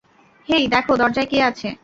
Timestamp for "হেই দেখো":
0.49-0.93